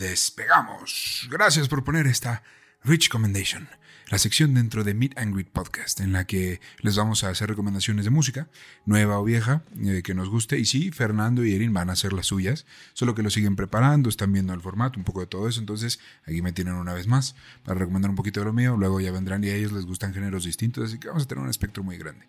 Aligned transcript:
Despegamos. 0.00 1.28
Gracias 1.30 1.68
por 1.68 1.84
poner 1.84 2.06
esta 2.06 2.42
Rich 2.82 3.10
Commendation, 3.10 3.68
la 4.08 4.16
sección 4.16 4.54
dentro 4.54 4.84
de 4.84 4.94
Meet 4.94 5.18
and 5.18 5.34
Greet 5.34 5.50
Podcast, 5.50 6.00
en 6.00 6.12
la 6.12 6.26
que 6.26 6.62
les 6.80 6.96
vamos 6.96 7.22
a 7.22 7.28
hacer 7.28 7.50
recomendaciones 7.50 8.06
de 8.06 8.10
música, 8.10 8.48
nueva 8.86 9.18
o 9.18 9.24
vieja, 9.24 9.62
eh, 9.84 10.00
que 10.02 10.14
nos 10.14 10.30
guste. 10.30 10.58
Y 10.58 10.64
sí, 10.64 10.90
Fernando 10.90 11.44
y 11.44 11.54
Erin 11.54 11.74
van 11.74 11.90
a 11.90 11.92
hacer 11.92 12.14
las 12.14 12.26
suyas, 12.26 12.64
solo 12.94 13.14
que 13.14 13.22
lo 13.22 13.28
siguen 13.28 13.54
preparando, 13.54 14.08
están 14.08 14.32
viendo 14.32 14.54
el 14.54 14.62
formato, 14.62 14.98
un 14.98 15.04
poco 15.04 15.20
de 15.20 15.26
todo 15.26 15.46
eso. 15.46 15.60
Entonces, 15.60 16.00
aquí 16.24 16.40
me 16.40 16.52
tienen 16.52 16.72
una 16.72 16.94
vez 16.94 17.06
más 17.06 17.36
para 17.64 17.78
recomendar 17.78 18.08
un 18.08 18.16
poquito 18.16 18.40
de 18.40 18.46
lo 18.46 18.54
mío. 18.54 18.78
Luego 18.78 18.98
ya 18.98 19.12
vendrán 19.12 19.44
y 19.44 19.48
a 19.50 19.54
ellos 19.54 19.72
les 19.72 19.84
gustan 19.84 20.14
géneros 20.14 20.44
distintos, 20.44 20.88
así 20.88 20.98
que 20.98 21.08
vamos 21.08 21.24
a 21.24 21.26
tener 21.26 21.44
un 21.44 21.50
espectro 21.50 21.82
muy 21.82 21.98
grande. 21.98 22.26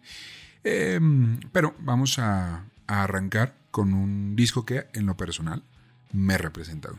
Em, 0.66 1.40
pero 1.54 1.76
vamos 1.80 2.20
a, 2.20 2.66
arrancar 2.88 3.56
con 3.72 3.94
un 3.94 4.36
disco 4.36 4.66
que, 4.66 4.88
en 4.94 5.06
lo 5.06 5.16
personal, 5.16 5.64
me 6.12 6.38
representa. 6.38 6.90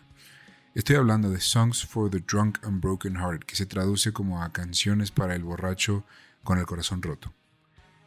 Estoy 0.75 0.97
hablando 0.97 1.29
de 1.29 1.39
Songs 1.39 1.85
for 1.85 2.11
the 2.11 2.21
Drunk 2.21 2.59
and 2.65 2.81
Broken 2.81 3.17
Hearted, 3.17 3.45
que 3.45 3.57
se 3.57 3.67
traduce 3.67 4.15
como 4.15 4.43
a 4.43 4.55
canciones 4.55 5.11
para 5.11 5.35
el 5.35 5.45
borracho 5.45 6.03
con 6.43 6.59
el 6.59 6.65
corazón 6.65 7.03
roto. 7.03 7.35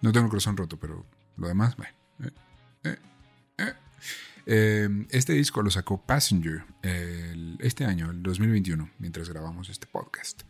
No 0.01 0.11
tengo 0.11 0.25
el 0.25 0.29
corazón 0.31 0.57
roto, 0.57 0.79
pero 0.79 1.05
lo 1.37 1.47
demás, 1.47 1.77
bueno. 1.77 1.93
Eh, 2.23 2.31
eh, 2.85 2.97
eh. 3.59 3.73
Em, 4.47 5.05
este 5.11 5.33
disco 5.33 5.61
lo 5.61 5.69
sacó 5.69 6.01
Passenger 6.01 6.63
este 7.59 7.85
año, 7.85 8.09
el 8.09 8.23
2021, 8.23 8.89
mientras 8.97 9.29
grabamos 9.29 9.69
este 9.69 9.85
podcast. 9.85 10.41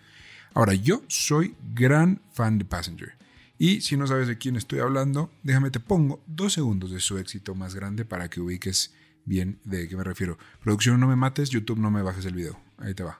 Ahora, 0.54 0.74
yo 0.74 1.04
soy 1.10 1.58
gran 1.74 2.22
fan 2.32 2.58
de 2.58 2.64
Passenger. 2.64 3.14
Y 3.58 3.82
si 3.82 3.98
no 3.98 4.08
sabes 4.08 4.30
de 4.30 4.38
quién 4.38 4.56
estoy 4.56 4.80
hablando, 4.80 5.34
déjame 5.44 5.70
te 5.70 5.82
pongo 5.82 6.24
dos 6.28 6.54
segundos 6.54 6.92
de 6.92 7.02
su 7.02 7.18
éxito 7.18 7.56
más 7.56 7.76
grande 7.76 8.06
para 8.06 8.30
que 8.30 8.40
ubiques 8.40 8.94
bien 9.26 9.60
de 9.64 9.88
qué 9.88 9.98
me 9.98 10.04
refiero. 10.04 10.38
Producción 10.62 11.00
no 11.00 11.08
me 11.08 11.16
mates, 11.16 11.50
YouTube 11.50 11.80
no 11.80 11.92
me 11.92 12.02
bajes 12.02 12.26
el 12.26 12.34
video. 12.34 12.60
Ahí 12.78 12.94
te 12.94 13.04
va. 13.04 13.20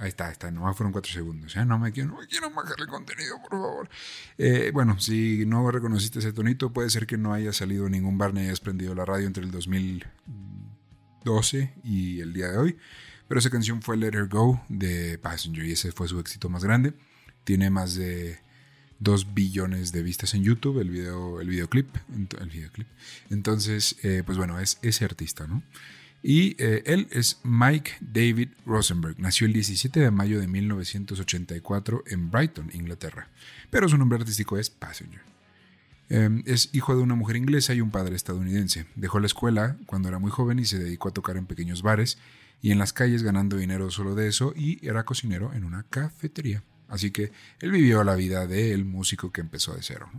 Ahí 0.00 0.08
está, 0.08 0.26
ahí 0.26 0.32
está, 0.32 0.50
nomás 0.50 0.76
fueron 0.78 0.92
cuatro 0.92 1.12
segundos. 1.12 1.54
¿eh? 1.56 1.64
No, 1.66 1.78
me 1.78 1.92
quiero, 1.92 2.12
no 2.12 2.20
me 2.20 2.26
quiero 2.26 2.50
bajar 2.50 2.76
el 2.78 2.86
contenido, 2.86 3.36
por 3.42 3.50
favor. 3.50 3.90
Eh, 4.38 4.70
bueno, 4.72 4.98
si 4.98 5.44
no 5.44 5.70
reconociste 5.70 6.20
ese 6.20 6.32
tonito, 6.32 6.72
puede 6.72 6.88
ser 6.88 7.06
que 7.06 7.18
no 7.18 7.34
haya 7.34 7.52
salido 7.52 7.86
ningún 7.90 8.16
bar 8.16 8.32
ni 8.32 8.40
hayas 8.40 8.60
prendido 8.60 8.94
la 8.94 9.04
radio 9.04 9.26
entre 9.26 9.44
el 9.44 9.50
2012 9.50 11.74
y 11.84 12.20
el 12.20 12.32
día 12.32 12.48
de 12.48 12.56
hoy. 12.56 12.78
Pero 13.28 13.40
esa 13.40 13.50
canción 13.50 13.82
fue 13.82 13.98
Let 13.98 14.14
Her 14.14 14.28
Go 14.28 14.64
de 14.70 15.18
Passenger 15.18 15.66
y 15.66 15.72
ese 15.72 15.92
fue 15.92 16.08
su 16.08 16.18
éxito 16.18 16.48
más 16.48 16.64
grande. 16.64 16.94
Tiene 17.44 17.68
más 17.68 17.94
de 17.94 18.40
2 19.00 19.34
billones 19.34 19.92
de 19.92 20.02
vistas 20.02 20.34
en 20.34 20.44
YouTube, 20.44 20.80
el, 20.80 20.90
video, 20.90 21.40
el 21.40 21.48
videoclip. 21.48 21.88
El. 22.40 22.86
Entonces, 23.30 23.96
eh, 24.02 24.22
pues 24.24 24.38
bueno, 24.38 24.60
es 24.60 24.78
ese 24.82 25.04
artista, 25.04 25.46
¿no? 25.46 25.62
Y 26.22 26.54
eh, 26.62 26.82
él 26.84 27.08
es 27.10 27.40
Mike 27.44 27.92
David 28.00 28.50
Rosenberg. 28.66 29.18
Nació 29.18 29.46
el 29.46 29.54
17 29.54 30.00
de 30.00 30.10
mayo 30.10 30.38
de 30.38 30.46
1984 30.46 32.04
en 32.06 32.30
Brighton, 32.30 32.70
Inglaterra. 32.74 33.28
Pero 33.70 33.88
su 33.88 33.96
nombre 33.96 34.18
artístico 34.18 34.58
es 34.58 34.68
Passenger. 34.68 35.22
Em, 36.10 36.42
es 36.44 36.68
hijo 36.72 36.94
de 36.94 37.02
una 37.02 37.14
mujer 37.14 37.36
inglesa 37.36 37.72
y 37.72 37.80
un 37.80 37.90
padre 37.90 38.16
estadounidense. 38.16 38.84
Dejó 38.96 39.18
la 39.18 39.26
escuela 39.26 39.78
cuando 39.86 40.08
era 40.08 40.18
muy 40.18 40.30
joven 40.30 40.58
y 40.58 40.66
se 40.66 40.78
dedicó 40.78 41.08
a 41.08 41.12
tocar 41.12 41.38
en 41.38 41.46
pequeños 41.46 41.82
bares 41.82 42.18
y 42.60 42.72
en 42.72 42.78
las 42.78 42.92
calles 42.92 43.22
ganando 43.22 43.56
dinero 43.56 43.90
solo 43.90 44.14
de 44.14 44.28
eso 44.28 44.52
y 44.54 44.86
era 44.86 45.04
cocinero 45.04 45.54
en 45.54 45.64
una 45.64 45.84
cafetería. 45.84 46.62
Así 46.90 47.10
que 47.10 47.32
él 47.60 47.70
vivió 47.70 48.04
la 48.04 48.14
vida 48.14 48.46
del 48.46 48.84
músico 48.84 49.32
que 49.32 49.40
empezó 49.40 49.74
de 49.74 49.82
cero. 49.82 50.10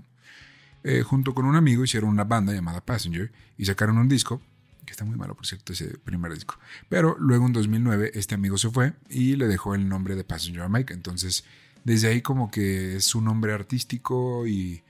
Eh, 0.84 1.04
junto 1.04 1.36
con 1.36 1.46
un 1.46 1.56
amigo 1.56 1.84
hicieron 1.84 2.10
una 2.10 2.24
banda 2.24 2.54
llamada 2.54 2.82
Passenger 2.84 3.32
y 3.58 3.66
sacaron 3.66 3.98
un 4.00 4.10
disco, 4.10 4.42
que 4.86 4.92
está 4.92 5.06
muy 5.06 5.16
malo 5.16 5.36
por 5.36 5.46
cierto 5.46 5.74
ese 5.74 5.98
primer 6.00 6.34
disco. 6.34 6.58
Pero 6.90 7.16
luego 7.20 7.46
en 7.46 7.54
2009 7.54 8.12
este 8.16 8.34
amigo 8.36 8.58
se 8.58 8.70
fue 8.70 8.94
y 9.10 9.36
le 9.36 9.48
dejó 9.48 9.76
el 9.76 9.88
nombre 9.88 10.16
de 10.16 10.24
Passenger 10.24 10.64
a 10.64 10.70
Mike. 10.70 10.94
Entonces 10.94 11.44
desde 11.84 12.08
ahí 12.08 12.22
como 12.22 12.50
que 12.50 12.96
es 12.96 13.14
un 13.14 13.26
nombre 13.26 13.54
artístico 13.54 14.48
y 14.48 14.82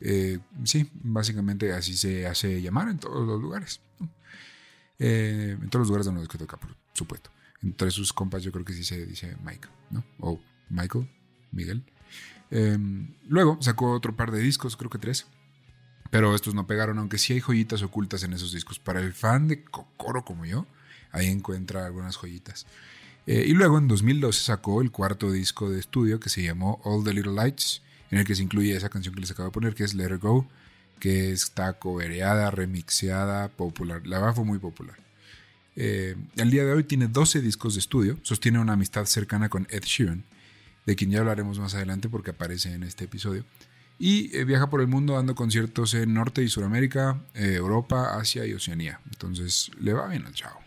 eh, 0.00 0.38
sí, 0.64 0.88
básicamente 0.94 1.72
así 1.72 1.96
se 1.96 2.26
hace 2.26 2.60
llamar 2.60 2.88
en 2.88 2.98
todos 2.98 3.26
los 3.26 3.40
lugares. 3.40 3.80
Eh, 4.98 5.56
en 5.60 5.68
todos 5.70 5.82
los 5.82 5.88
lugares 5.88 6.06
donde 6.06 6.20
los 6.20 6.28
que 6.28 6.38
por 6.38 6.76
supuesto. 6.92 7.30
Entre 7.62 7.90
sus 7.90 8.12
compas 8.12 8.42
yo 8.42 8.52
creo 8.52 8.64
que 8.64 8.72
sí 8.72 8.84
se 8.84 9.06
dice 9.06 9.36
Mike, 9.44 9.68
¿no? 9.90 10.04
O 10.20 10.40
Michael. 10.68 11.08
Miguel. 11.52 11.84
Em, 12.50 13.08
luego 13.28 13.58
sacó 13.60 13.92
otro 13.92 14.14
par 14.14 14.30
de 14.30 14.40
discos, 14.40 14.76
creo 14.76 14.90
que 14.90 14.98
tres. 14.98 15.26
Pero 16.10 16.34
estos 16.34 16.54
no 16.54 16.66
pegaron, 16.66 16.98
aunque 16.98 17.16
sí 17.16 17.32
hay 17.32 17.40
joyitas 17.40 17.82
ocultas 17.82 18.22
en 18.22 18.34
esos 18.34 18.52
discos. 18.52 18.78
Para 18.78 19.00
el 19.00 19.14
fan 19.14 19.48
de 19.48 19.64
Kokoro 19.64 20.24
como 20.24 20.44
yo, 20.44 20.66
ahí 21.10 21.28
encuentra 21.28 21.86
algunas 21.86 22.16
joyitas. 22.16 22.66
Eh, 23.26 23.44
y 23.48 23.52
luego 23.54 23.78
en 23.78 23.88
2012 23.88 24.44
sacó 24.44 24.82
el 24.82 24.90
cuarto 24.90 25.32
disco 25.32 25.70
de 25.70 25.80
estudio 25.80 26.20
que 26.20 26.28
se 26.28 26.42
llamó 26.42 26.80
All 26.84 27.02
the 27.04 27.14
Little 27.14 27.32
Lights, 27.32 27.80
en 28.10 28.18
el 28.18 28.26
que 28.26 28.34
se 28.34 28.42
incluye 28.42 28.76
esa 28.76 28.90
canción 28.90 29.14
que 29.14 29.22
les 29.22 29.30
acabo 29.30 29.48
de 29.48 29.52
poner, 29.54 29.74
que 29.74 29.84
es 29.84 29.94
Let 29.94 30.04
Her 30.04 30.18
Go, 30.18 30.46
que 31.00 31.32
está 31.32 31.72
covereada, 31.74 32.50
remixeada, 32.50 33.48
popular. 33.48 34.06
La 34.06 34.18
verdad 34.18 34.34
fue 34.34 34.44
muy 34.44 34.58
popular. 34.58 34.98
Eh, 35.76 36.16
al 36.38 36.50
día 36.50 36.64
de 36.66 36.72
hoy 36.72 36.84
tiene 36.84 37.08
12 37.08 37.40
discos 37.40 37.74
de 37.74 37.80
estudio, 37.80 38.18
sostiene 38.22 38.58
una 38.58 38.74
amistad 38.74 39.06
cercana 39.06 39.48
con 39.48 39.66
Ed 39.70 39.84
Sheeran 39.84 40.24
de 40.86 40.96
quien 40.96 41.10
ya 41.10 41.20
hablaremos 41.20 41.58
más 41.58 41.74
adelante 41.74 42.08
porque 42.08 42.30
aparece 42.30 42.72
en 42.72 42.82
este 42.82 43.04
episodio. 43.04 43.44
Y 43.98 44.36
eh, 44.36 44.44
viaja 44.44 44.68
por 44.68 44.80
el 44.80 44.88
mundo 44.88 45.14
dando 45.14 45.34
conciertos 45.34 45.94
en 45.94 46.14
Norte 46.14 46.42
y 46.42 46.48
Suramérica, 46.48 47.20
eh, 47.34 47.54
Europa, 47.54 48.16
Asia 48.18 48.46
y 48.46 48.52
Oceanía. 48.52 49.00
Entonces 49.10 49.70
le 49.78 49.92
va 49.92 50.08
bien 50.08 50.26
al 50.26 50.34
chavo. 50.34 50.58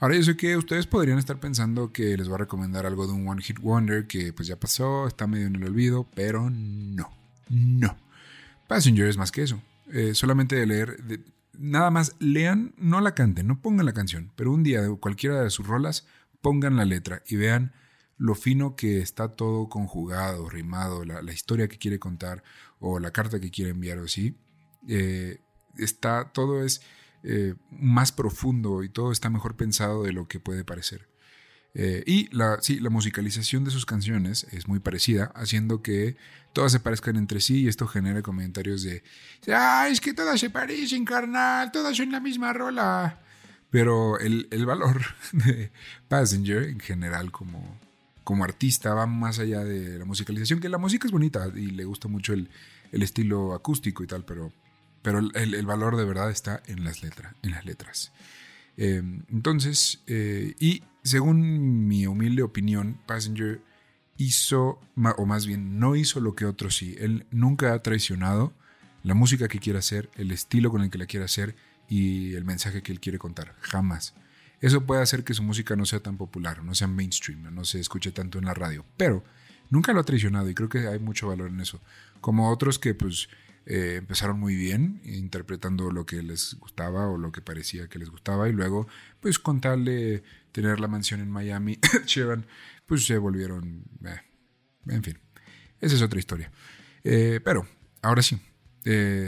Ahora 0.00 0.14
yo 0.14 0.22
sé 0.22 0.36
que 0.36 0.56
ustedes 0.56 0.86
podrían 0.86 1.18
estar 1.18 1.40
pensando 1.40 1.92
que 1.92 2.16
les 2.16 2.28
voy 2.28 2.36
a 2.36 2.38
recomendar 2.38 2.86
algo 2.86 3.06
de 3.06 3.12
un 3.12 3.28
One 3.28 3.42
Hit 3.42 3.58
Wonder 3.58 4.06
que 4.06 4.32
pues 4.32 4.46
ya 4.46 4.56
pasó, 4.56 5.08
está 5.08 5.26
medio 5.26 5.48
en 5.48 5.56
el 5.56 5.64
olvido, 5.64 6.06
pero 6.14 6.48
no, 6.50 7.10
no. 7.48 7.96
Passenger 8.68 9.08
es 9.08 9.16
más 9.16 9.32
que 9.32 9.42
eso. 9.42 9.60
Eh, 9.92 10.14
solamente 10.14 10.54
de 10.54 10.66
leer, 10.66 10.98
nada 11.58 11.90
más 11.90 12.14
lean, 12.20 12.74
no 12.76 13.00
la 13.00 13.14
canten, 13.14 13.48
no 13.48 13.60
pongan 13.60 13.86
la 13.86 13.92
canción, 13.92 14.30
pero 14.36 14.52
un 14.52 14.62
día 14.62 14.82
de 14.82 14.96
cualquiera 14.96 15.42
de 15.42 15.50
sus 15.50 15.66
rolas 15.66 16.06
pongan 16.40 16.76
la 16.76 16.84
letra 16.84 17.22
y 17.26 17.36
vean 17.36 17.72
lo 18.18 18.34
fino 18.34 18.74
que 18.74 19.00
está 19.00 19.28
todo 19.28 19.68
conjugado, 19.68 20.50
rimado, 20.50 21.04
la, 21.04 21.32
historia 21.32 21.68
que 21.68 21.78
quiere 21.78 21.98
contar 21.98 22.42
o 22.80 22.98
la 22.98 23.12
carta 23.12 23.40
que 23.40 23.50
quiere 23.50 23.70
enviar 23.70 23.98
o 23.98 24.04
así, 24.04 24.36
eh, 24.88 25.40
está, 25.76 26.30
todo 26.32 26.64
es 26.64 26.82
eh, 27.22 27.54
más 27.70 28.12
profundo 28.12 28.82
y 28.82 28.88
todo 28.88 29.12
está 29.12 29.30
mejor 29.30 29.56
pensado 29.56 30.02
de 30.02 30.12
lo 30.12 30.26
que 30.26 30.40
puede 30.40 30.64
parecer. 30.64 31.08
Eh, 31.74 32.02
y 32.06 32.34
la, 32.34 32.58
sí, 32.60 32.80
la 32.80 32.90
musicalización 32.90 33.64
de 33.64 33.70
sus 33.70 33.86
canciones 33.86 34.48
es 34.50 34.66
muy 34.66 34.80
parecida, 34.80 35.30
haciendo 35.36 35.80
que 35.80 36.16
todas 36.52 36.72
se 36.72 36.80
parezcan 36.80 37.16
entre 37.16 37.40
sí 37.40 37.62
y 37.62 37.68
esto 37.68 37.86
genera 37.86 38.22
comentarios 38.22 38.82
de, 38.82 39.04
ah, 39.52 39.86
es 39.88 40.00
que 40.00 40.12
todas 40.12 40.40
se 40.40 40.50
parecen, 40.50 41.04
carnal, 41.04 41.70
todas 41.70 41.96
son 41.96 42.10
la 42.10 42.18
misma 42.18 42.52
rola. 42.52 43.20
Pero 43.70 44.18
el, 44.18 44.48
el 44.50 44.66
valor 44.66 45.02
de 45.32 45.70
Passenger 46.08 46.64
en 46.64 46.80
general 46.80 47.30
como, 47.30 47.78
como 48.28 48.44
artista 48.44 48.92
va 48.92 49.06
más 49.06 49.38
allá 49.38 49.64
de 49.64 49.98
la 49.98 50.04
musicalización, 50.04 50.60
que 50.60 50.68
la 50.68 50.76
música 50.76 51.06
es 51.06 51.12
bonita 51.12 51.50
y 51.56 51.70
le 51.70 51.86
gusta 51.86 52.08
mucho 52.08 52.34
el, 52.34 52.50
estilo 52.92 53.54
acústico 53.54 54.04
y 54.04 54.06
tal, 54.06 54.26
pero, 54.26 54.52
pero 55.00 55.18
el, 55.18 55.64
valor 55.64 55.96
de 55.96 56.04
verdad 56.04 56.30
está 56.30 56.62
en 56.66 56.84
las, 56.84 57.02
letras 57.02 57.34
en 57.40 57.52
las 57.52 57.64
letras. 57.64 58.12
Eh, 58.76 59.02
entonces, 59.30 60.02
eh, 60.08 60.54
y 60.60 60.82
según 61.02 61.88
mi 61.88 62.06
humilde 62.06 62.42
opinión, 62.42 63.00
Passenger 63.06 63.62
hizo, 64.18 64.78
o 65.16 65.24
más 65.24 65.46
bien 65.46 65.78
no 65.78 65.96
hizo 65.96 66.20
lo 66.20 66.34
que 66.34 66.44
otros 66.44 66.76
sí. 66.76 66.96
Él 66.98 67.24
nunca 67.30 67.72
ha 67.72 67.82
traicionado 67.82 68.52
la 69.04 69.14
música 69.14 69.48
que 69.48 69.58
quiere 69.58 69.78
hacer, 69.78 70.10
el 70.16 70.32
estilo 70.32 70.70
con 70.70 70.82
el 70.82 70.90
que 70.90 70.98
la 70.98 71.06
quiere 71.06 71.24
hacer 71.24 71.56
y 71.88 72.34
el 72.34 72.44
mensaje 72.44 72.82
que 72.82 72.92
él 72.92 73.00
quiere 73.00 73.18
contar. 73.18 73.54
Jamás. 73.62 74.12
Eso 74.60 74.84
puede 74.84 75.02
hacer 75.02 75.24
que 75.24 75.34
su 75.34 75.42
música 75.42 75.76
no 75.76 75.86
sea 75.86 76.00
tan 76.00 76.16
popular, 76.16 76.64
no 76.64 76.74
sea 76.74 76.88
mainstream, 76.88 77.54
no 77.54 77.64
se 77.64 77.78
escuche 77.78 78.10
tanto 78.10 78.38
en 78.38 78.44
la 78.44 78.54
radio, 78.54 78.84
pero 78.96 79.22
nunca 79.70 79.92
lo 79.92 80.00
ha 80.00 80.04
traicionado 80.04 80.48
y 80.48 80.54
creo 80.54 80.68
que 80.68 80.88
hay 80.88 80.98
mucho 80.98 81.28
valor 81.28 81.50
en 81.50 81.60
eso. 81.60 81.80
Como 82.20 82.50
otros 82.50 82.78
que 82.78 82.94
pues 82.94 83.28
eh, 83.66 83.96
empezaron 83.98 84.40
muy 84.40 84.56
bien 84.56 85.00
interpretando 85.04 85.92
lo 85.92 86.06
que 86.06 86.22
les 86.22 86.56
gustaba 86.58 87.08
o 87.08 87.18
lo 87.18 87.30
que 87.30 87.40
parecía 87.40 87.88
que 87.88 87.98
les 87.98 88.10
gustaba 88.10 88.48
y 88.48 88.52
luego 88.52 88.88
pues 89.20 89.38
con 89.38 89.60
tal 89.60 89.84
de 89.84 90.22
tener 90.52 90.80
la 90.80 90.88
mansión 90.88 91.20
en 91.20 91.30
Miami, 91.30 91.78
Chevan, 92.06 92.46
pues 92.86 93.06
se 93.06 93.16
volvieron, 93.18 93.84
eh, 94.04 94.20
en 94.88 95.04
fin, 95.04 95.18
esa 95.80 95.94
es 95.94 96.02
otra 96.02 96.18
historia. 96.18 96.50
Eh, 97.04 97.40
pero 97.44 97.66
ahora 98.02 98.22
sí, 98.22 98.40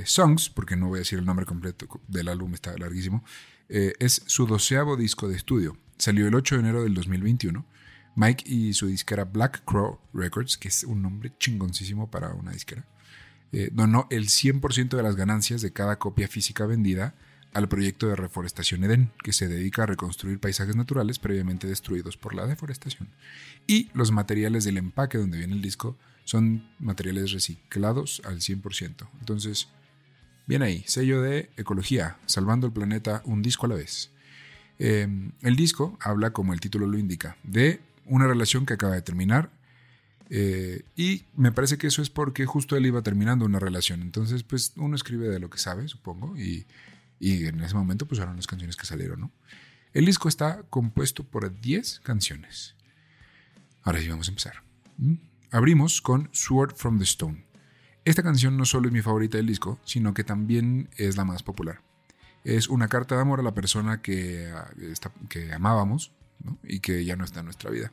Songs, 0.04 0.48
porque 0.48 0.74
no 0.74 0.88
voy 0.88 0.96
a 0.96 1.00
decir 1.00 1.18
el 1.18 1.26
nombre 1.26 1.44
completo 1.44 1.86
del 2.08 2.28
álbum, 2.28 2.54
está 2.54 2.76
larguísimo. 2.78 3.22
Eh, 3.72 3.94
es 4.00 4.22
su 4.26 4.46
doceavo 4.46 4.96
disco 4.96 5.28
de 5.28 5.36
estudio. 5.36 5.76
salió 5.96 6.26
el 6.26 6.34
8 6.34 6.56
de 6.56 6.60
enero 6.60 6.82
del 6.82 6.94
2021. 6.94 7.64
Mike 8.16 8.44
y 8.46 8.72
su 8.74 8.88
disquera 8.88 9.24
Black 9.24 9.64
Crow 9.64 10.00
Records, 10.12 10.56
que 10.56 10.68
es 10.68 10.82
un 10.82 11.02
nombre 11.02 11.32
chingoncísimo 11.38 12.10
para 12.10 12.34
una 12.34 12.50
disquera, 12.50 12.84
eh, 13.52 13.70
donó 13.72 14.08
el 14.10 14.28
100% 14.28 14.96
de 14.96 15.02
las 15.02 15.14
ganancias 15.14 15.62
de 15.62 15.72
cada 15.72 15.98
copia 15.98 16.26
física 16.26 16.66
vendida 16.66 17.14
al 17.52 17.68
proyecto 17.68 18.08
de 18.08 18.16
reforestación 18.16 18.84
Eden, 18.84 19.12
que 19.22 19.32
se 19.32 19.48
dedica 19.48 19.84
a 19.84 19.86
reconstruir 19.86 20.40
paisajes 20.40 20.76
naturales 20.76 21.18
previamente 21.18 21.66
destruidos 21.66 22.16
por 22.16 22.34
la 22.34 22.46
deforestación. 22.46 23.08
Y 23.66 23.90
los 23.94 24.10
materiales 24.10 24.64
del 24.64 24.78
empaque 24.78 25.18
donde 25.18 25.38
viene 25.38 25.54
el 25.54 25.62
disco 25.62 25.96
son 26.24 26.68
materiales 26.78 27.32
reciclados 27.32 28.22
al 28.24 28.40
100%. 28.40 29.08
Entonces, 29.20 29.68
bien 30.46 30.62
ahí, 30.62 30.84
sello 30.86 31.22
de 31.22 31.50
ecología, 31.56 32.16
salvando 32.26 32.66
el 32.66 32.72
planeta 32.72 33.22
un 33.24 33.42
disco 33.42 33.66
a 33.66 33.68
la 33.70 33.74
vez. 33.76 34.10
Em, 34.78 35.32
el 35.42 35.56
disco 35.56 35.98
habla, 36.00 36.32
como 36.32 36.52
el 36.52 36.60
título 36.60 36.86
lo 36.86 36.98
indica, 36.98 37.36
de 37.42 37.80
una 38.06 38.26
relación 38.26 38.66
que 38.66 38.74
acaba 38.74 38.94
de 38.94 39.02
terminar. 39.02 39.50
Eh, 40.30 40.82
y 40.96 41.24
me 41.36 41.52
parece 41.52 41.76
que 41.76 41.88
eso 41.88 42.02
es 42.02 42.10
porque 42.10 42.46
justo 42.46 42.76
él 42.76 42.86
iba 42.86 43.02
terminando 43.02 43.44
una 43.44 43.58
relación. 43.58 44.00
Entonces, 44.00 44.42
pues 44.42 44.72
uno 44.76 44.94
escribe 44.94 45.28
de 45.28 45.40
lo 45.40 45.50
que 45.50 45.58
sabe, 45.58 45.88
supongo, 45.88 46.36
y 46.36 46.66
y 47.20 47.46
en 47.46 47.60
ese 47.60 47.74
momento 47.74 48.06
pues 48.06 48.18
eran 48.18 48.34
las 48.34 48.46
canciones 48.46 48.76
que 48.76 48.86
salieron, 48.86 49.20
¿no? 49.20 49.30
El 49.92 50.06
disco 50.06 50.28
está 50.28 50.62
compuesto 50.70 51.22
por 51.22 51.60
10 51.60 52.00
canciones. 52.00 52.74
Ahora 53.82 54.00
sí 54.00 54.08
vamos 54.08 54.28
a 54.28 54.30
empezar. 54.30 54.62
¿Mm? 54.96 55.14
Abrimos 55.50 56.00
con 56.00 56.30
Sword 56.32 56.74
from 56.76 56.98
the 56.98 57.04
Stone. 57.04 57.44
Esta 58.04 58.22
canción 58.22 58.56
no 58.56 58.64
solo 58.64 58.88
es 58.88 58.92
mi 58.92 59.02
favorita 59.02 59.36
del 59.36 59.46
disco, 59.46 59.78
sino 59.84 60.14
que 60.14 60.24
también 60.24 60.88
es 60.96 61.16
la 61.16 61.24
más 61.24 61.42
popular. 61.42 61.82
Es 62.44 62.68
una 62.68 62.88
carta 62.88 63.14
de 63.14 63.20
amor 63.20 63.40
a 63.40 63.42
la 63.42 63.52
persona 63.52 64.00
que, 64.00 64.52
que 65.28 65.52
amábamos 65.52 66.12
y 66.62 66.80
que 66.80 67.04
ya 67.04 67.16
no 67.16 67.24
está 67.24 67.40
en 67.40 67.46
nuestra 67.46 67.70
vida. 67.70 67.92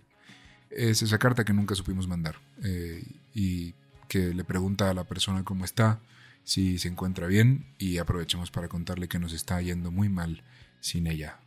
Es 0.69 1.01
esa 1.01 1.17
carta 1.17 1.43
que 1.43 1.53
nunca 1.53 1.75
supimos 1.75 2.07
mandar 2.07 2.35
eh, 2.63 3.03
y 3.33 3.73
que 4.07 4.33
le 4.33 4.45
pregunta 4.45 4.89
a 4.89 4.93
la 4.93 5.03
persona 5.03 5.43
cómo 5.43 5.65
está, 5.65 5.99
si 6.43 6.77
se 6.79 6.87
encuentra 6.87 7.27
bien 7.27 7.65
y 7.77 7.97
aprovechemos 7.97 8.51
para 8.51 8.69
contarle 8.69 9.09
que 9.09 9.19
nos 9.19 9.33
está 9.33 9.61
yendo 9.61 9.91
muy 9.91 10.07
mal 10.07 10.43
sin 10.79 11.07
ella, 11.07 11.39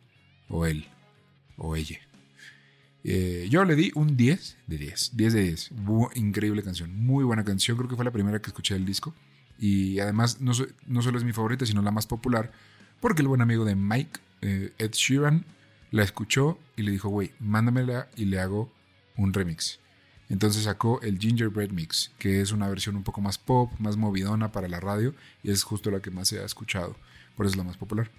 o 0.47 0.67
él, 0.67 0.87
o 1.57 1.75
ella. 1.75 1.99
Eh, 3.03 3.47
yo 3.49 3.65
le 3.65 3.75
di 3.75 3.91
un 3.95 4.15
10 4.15 4.57
de 4.67 4.77
10, 4.77 5.11
10 5.15 5.33
de 5.33 5.41
10. 5.41 5.71
increíble 6.15 6.63
canción, 6.63 6.95
muy 6.95 7.23
buena 7.23 7.43
canción, 7.43 7.77
creo 7.77 7.89
que 7.89 7.95
fue 7.95 8.05
la 8.05 8.11
primera 8.11 8.41
que 8.41 8.49
escuché 8.49 8.75
del 8.75 8.85
disco. 8.85 9.13
Y 9.57 9.99
además 9.99 10.41
no, 10.41 10.53
no 10.87 11.01
solo 11.01 11.17
es 11.17 11.23
mi 11.23 11.33
favorita, 11.33 11.65
sino 11.65 11.81
la 11.81 11.91
más 11.91 12.07
popular, 12.07 12.51
porque 12.99 13.21
el 13.21 13.27
buen 13.27 13.41
amigo 13.41 13.65
de 13.65 13.75
Mike, 13.75 14.19
eh, 14.41 14.73
Ed 14.77 14.91
Sheeran, 14.91 15.45
la 15.91 16.03
escuchó 16.03 16.57
y 16.77 16.83
le 16.83 16.91
dijo, 16.91 17.09
güey, 17.09 17.31
mándamela 17.39 18.07
y 18.15 18.25
le 18.25 18.39
hago 18.39 18.71
un 19.17 19.33
remix. 19.33 19.79
Entonces 20.29 20.63
sacó 20.63 21.01
el 21.01 21.19
Gingerbread 21.19 21.71
Mix, 21.71 22.11
que 22.17 22.39
es 22.39 22.53
una 22.53 22.69
versión 22.69 22.95
un 22.95 23.03
poco 23.03 23.19
más 23.19 23.37
pop, 23.37 23.69
más 23.79 23.97
movidona 23.97 24.53
para 24.53 24.69
la 24.69 24.79
radio 24.79 25.13
y 25.43 25.51
es 25.51 25.63
justo 25.63 25.91
la 25.91 25.99
que 25.99 26.09
más 26.09 26.29
se 26.29 26.39
ha 26.39 26.45
escuchado. 26.45 26.95
Por 27.35 27.45
eso 27.45 27.53
es 27.53 27.57
la 27.57 27.65
más 27.65 27.75
popular. 27.75 28.09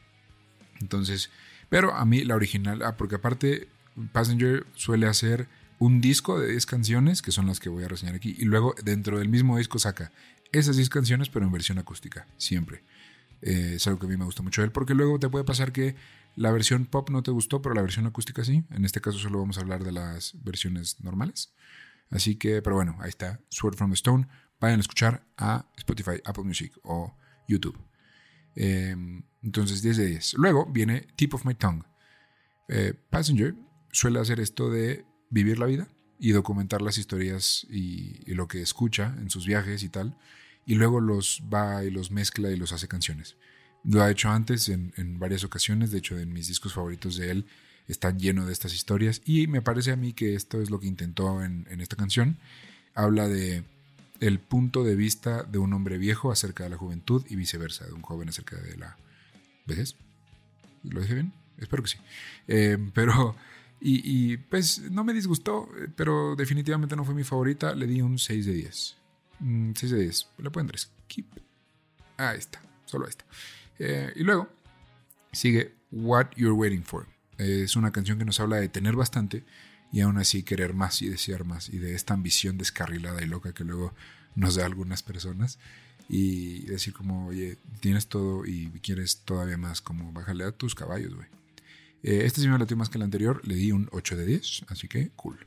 Entonces, 0.82 1.30
pero 1.70 1.94
a 1.94 2.04
mí 2.04 2.22
la 2.22 2.34
original, 2.34 2.82
ah, 2.82 2.98
porque 2.98 3.14
aparte 3.14 3.68
Passenger 4.12 4.66
suele 4.74 5.06
hacer 5.06 5.48
un 5.78 6.00
disco 6.00 6.38
de 6.38 6.50
10 6.50 6.66
canciones, 6.66 7.22
que 7.22 7.32
son 7.32 7.46
las 7.46 7.60
que 7.60 7.68
voy 7.68 7.84
a 7.84 7.88
reseñar 7.88 8.14
aquí, 8.14 8.36
y 8.38 8.44
luego 8.44 8.74
dentro 8.84 9.18
del 9.18 9.28
mismo 9.28 9.58
disco 9.58 9.78
saca 9.78 10.12
esas 10.52 10.76
10 10.76 10.88
canciones, 10.90 11.28
pero 11.28 11.44
en 11.44 11.52
versión 11.52 11.78
acústica, 11.78 12.26
siempre. 12.36 12.84
Eh, 13.40 13.74
es 13.76 13.86
algo 13.86 13.98
que 13.98 14.06
a 14.06 14.08
mí 14.08 14.16
me 14.16 14.24
gusta 14.24 14.42
mucho 14.42 14.62
de 14.62 14.66
él, 14.66 14.72
porque 14.72 14.94
luego 14.94 15.18
te 15.18 15.28
puede 15.28 15.44
pasar 15.44 15.72
que 15.72 15.96
la 16.36 16.52
versión 16.52 16.86
pop 16.86 17.10
no 17.10 17.22
te 17.22 17.30
gustó, 17.30 17.60
pero 17.60 17.74
la 17.74 17.82
versión 17.82 18.06
acústica 18.06 18.44
sí. 18.44 18.64
En 18.70 18.84
este 18.84 19.00
caso 19.00 19.18
solo 19.18 19.40
vamos 19.40 19.58
a 19.58 19.60
hablar 19.60 19.82
de 19.84 19.92
las 19.92 20.34
versiones 20.42 21.00
normales. 21.00 21.52
Así 22.10 22.36
que, 22.36 22.62
pero 22.62 22.76
bueno, 22.76 22.96
ahí 23.00 23.08
está, 23.08 23.40
Sword 23.48 23.76
from 23.76 23.90
the 23.90 23.94
Stone. 23.94 24.28
Vayan 24.60 24.78
a 24.78 24.82
escuchar 24.82 25.26
a 25.36 25.66
Spotify, 25.76 26.20
Apple 26.24 26.44
Music 26.44 26.72
o 26.84 27.16
YouTube. 27.48 27.78
Em, 28.54 29.24
entonces, 29.42 29.82
10 29.82 29.96
de 29.96 30.06
10. 30.06 30.34
Luego 30.34 30.66
viene 30.66 31.06
Tip 31.16 31.34
of 31.34 31.44
My 31.44 31.54
Tongue. 31.54 31.84
Eh, 32.68 32.94
Passenger 33.10 33.54
suele 33.92 34.18
hacer 34.18 34.40
esto 34.40 34.70
de 34.70 35.04
vivir 35.30 35.58
la 35.58 35.66
vida 35.66 35.86
y 36.18 36.32
documentar 36.32 36.82
las 36.82 36.98
historias 36.98 37.66
y, 37.70 38.32
lo 38.34 38.48
que 38.48 38.60
escucha 38.60 39.14
en 39.18 39.30
sus 39.30 39.46
viajes 39.46 39.82
y 39.82 39.88
tal. 39.88 40.16
Y 40.66 40.74
luego 40.74 41.00
los 41.00 41.42
va 41.52 41.84
y 41.84 41.90
los 41.90 42.10
mezcla 42.10 42.50
y 42.50 42.56
los 42.56 42.72
hace 42.72 42.88
canciones. 42.88 43.36
Lo 43.84 44.02
ha 44.02 44.10
hecho 44.10 44.30
antes 44.30 44.68
en, 44.68 44.92
en 44.96 45.18
varias 45.18 45.44
ocasiones. 45.44 45.90
De 45.90 45.98
hecho, 45.98 46.18
en 46.18 46.32
mis 46.32 46.48
discos 46.48 46.72
favoritos 46.72 47.16
de 47.16 47.30
él 47.30 47.46
está 47.88 48.10
lleno 48.16 48.46
de 48.46 48.52
estas 48.52 48.74
historias 48.74 49.22
y 49.24 49.46
me 49.46 49.62
parece 49.62 49.92
a 49.92 49.96
mí 49.96 50.12
que 50.12 50.34
esto 50.34 50.60
es 50.60 50.70
lo 50.70 50.80
que 50.80 50.86
intentó 50.86 51.42
en, 51.42 51.66
esta 51.80 51.96
canción. 51.96 52.36
Habla 52.94 53.28
de 53.28 53.64
el 54.20 54.38
punto 54.38 54.84
de 54.84 54.94
vista 54.94 55.42
de 55.42 55.58
un 55.58 55.72
hombre 55.72 55.98
viejo 55.98 56.30
acerca 56.30 56.64
de 56.64 56.70
la 56.70 56.76
juventud 56.76 57.24
y 57.28 57.36
viceversa, 57.36 57.86
de 57.86 57.92
un 57.92 58.02
joven 58.02 58.28
acerca 58.28 58.56
de 58.56 58.76
la 58.76 58.96
vejez. 59.66 59.96
¿Lo 60.84 61.00
dije 61.00 61.14
bien? 61.14 61.32
Espero 61.58 61.82
que 61.82 61.88
sí. 61.90 61.98
Eh, 62.48 62.78
pero, 62.94 63.36
y, 63.84 64.36
pues 64.36 64.90
no 64.90 65.02
me 65.02 65.12
disgustó, 65.12 65.68
pero 65.96 66.36
definitivamente 66.36 66.94
no 66.94 67.04
fue 67.04 67.14
mi 67.14 67.24
favorita. 67.24 67.74
Le 67.74 67.86
di 67.86 68.00
un 68.00 68.18
6 68.18 68.46
de 68.46 68.52
10. 68.52 68.70
6 68.70 68.96
mm, 69.40 69.72
de 69.72 70.02
10. 70.02 70.28
Le 70.38 70.50
pueden 70.50 70.70
skip. 70.76 71.26
Ahí 72.16 72.38
está, 72.38 72.62
solo 72.84 73.06
ahí 73.06 73.10
está. 73.10 73.24
Eh, 73.80 74.12
y 74.14 74.22
luego 74.22 74.48
sigue 75.32 75.74
What 75.90 76.30
You're 76.36 76.52
Waiting 76.52 76.84
For. 76.84 77.08
Es 77.38 77.74
una 77.74 77.90
canción 77.90 78.18
que 78.18 78.24
nos 78.24 78.38
habla 78.38 78.56
de 78.56 78.68
tener 78.68 78.94
bastante 78.94 79.42
y 79.90 80.00
aún 80.00 80.16
así 80.18 80.44
querer 80.44 80.74
más 80.74 81.02
y 81.02 81.08
desear 81.08 81.44
más 81.44 81.68
y 81.68 81.78
de 81.78 81.94
esta 81.94 82.14
ambición 82.14 82.58
descarrilada 82.58 83.20
y 83.22 83.26
loca 83.26 83.52
que 83.52 83.64
luego 83.64 83.94
nos 84.36 84.54
da 84.54 84.64
algunas 84.64 85.02
personas 85.02 85.58
y 86.08 86.66
decir 86.66 86.92
como, 86.92 87.26
oye, 87.28 87.58
tienes 87.80 88.06
todo 88.06 88.46
y 88.46 88.68
quieres 88.82 89.22
todavía 89.24 89.56
más, 89.56 89.80
como 89.80 90.12
bájale 90.12 90.44
a 90.44 90.52
tus 90.52 90.74
caballos, 90.74 91.14
güey. 91.14 91.26
Eh, 92.02 92.22
este 92.24 92.40
sí 92.40 92.48
me 92.48 92.58
latió 92.58 92.76
más 92.76 92.88
que 92.88 92.98
el 92.98 93.02
anterior, 93.02 93.40
le 93.46 93.54
di 93.54 93.72
un 93.72 93.88
8 93.92 94.16
de 94.16 94.26
10, 94.26 94.64
así 94.68 94.88
que 94.88 95.10
cool. 95.10 95.46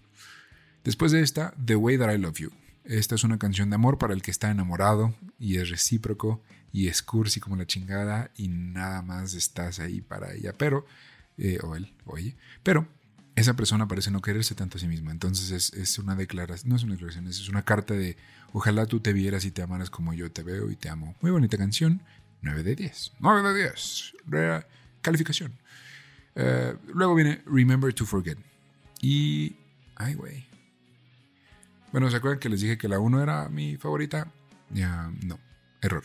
Después 0.84 1.12
de 1.12 1.22
esta, 1.22 1.54
The 1.64 1.76
Way 1.76 1.98
That 1.98 2.14
I 2.14 2.18
Love 2.18 2.40
You. 2.40 2.52
Esta 2.86 3.16
es 3.16 3.24
una 3.24 3.40
canción 3.40 3.70
de 3.70 3.76
amor 3.76 3.98
para 3.98 4.14
el 4.14 4.22
que 4.22 4.30
está 4.30 4.52
enamorado 4.52 5.16
y 5.40 5.58
es 5.58 5.70
recíproco 5.70 6.44
y 6.72 6.88
es 6.88 7.02
cursi 7.02 7.40
como 7.40 7.56
la 7.56 7.66
chingada 7.66 8.30
y 8.38 8.48
nada 8.48 9.02
más 9.02 9.34
estás 9.34 9.80
ahí 9.80 10.02
para 10.02 10.34
ella. 10.34 10.54
Pero 10.56 10.86
eh, 11.38 11.58
o 11.64 11.76
él, 11.76 11.92
o 12.06 12.18
ella, 12.18 12.36
pero 12.62 12.88
esa 13.36 13.56
persona 13.56 13.88
parece 13.88 14.12
no 14.12 14.22
quererse 14.22 14.56
tanto 14.56 14.78
a 14.78 14.80
sí 14.80 14.88
misma. 14.88 15.12
Entonces 15.12 15.74
es, 15.74 16.00
una 16.00 16.16
declaración, 16.16 16.70
no 16.70 16.76
es 16.76 16.84
una 16.84 16.94
declaración, 16.94 17.28
es 17.28 17.50
una 17.50 17.64
carta 17.64 17.94
de 17.94 18.18
ojalá 18.54 18.86
tú 18.86 19.00
te 19.00 19.12
vieras 19.14 19.46
y 19.46 19.52
te 19.52 19.62
amaras 19.62 19.90
como 19.90 20.14
yo 20.14 20.32
te 20.32 20.44
veo 20.44 20.70
y 20.70 20.76
te 20.76 20.90
amo. 20.90 21.16
Muy 21.22 21.32
bonita 21.32 21.58
canción, 21.58 22.02
9 22.42 22.64
de 22.64 22.76
10. 22.76 23.14
9 23.20 23.54
de 23.54 23.64
10. 23.64 24.14
calificación. 25.02 25.54
Eh, 26.36 26.76
luego 26.94 27.16
viene 27.16 27.42
Remember 27.46 27.94
to 27.94 28.06
Forget. 28.06 28.38
Y... 29.02 29.56
Ay, 29.96 30.14
güey. 30.16 30.46
Bueno, 31.92 32.10
¿se 32.12 32.18
acuerdan 32.18 32.40
que 32.40 32.50
les 32.50 32.62
dije 32.62 32.78
que 32.78 32.90
la 32.90 33.00
1 33.00 33.24
era 33.24 33.48
mi 33.48 33.78
favorita? 33.78 34.32
Ya, 34.70 35.12
no. 35.24 35.40
Error. 35.82 36.04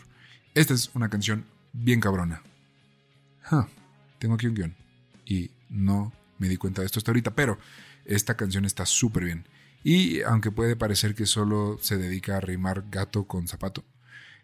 Esta 0.54 0.74
es 0.74 0.90
una 0.94 1.08
canción 1.08 1.44
bien 1.72 2.00
cabrona. 2.00 2.42
tengo 4.18 4.34
aquí 4.34 4.46
un 4.46 4.54
guion 4.54 4.76
y 5.24 5.50
no 5.68 6.12
me 6.38 6.48
di 6.48 6.56
cuenta 6.56 6.82
de 6.82 6.86
esto 6.86 6.98
hasta 6.98 7.10
ahorita, 7.10 7.34
pero 7.34 7.58
esta 8.04 8.36
canción 8.36 8.64
está 8.64 8.86
súper 8.86 9.24
bien. 9.24 9.46
Y 9.82 10.22
aunque 10.22 10.50
puede 10.50 10.76
parecer 10.76 11.14
que 11.14 11.26
solo 11.26 11.78
se 11.80 11.96
dedica 11.96 12.36
a 12.36 12.40
rimar 12.40 12.84
gato 12.90 13.24
con 13.24 13.48
zapato, 13.48 13.84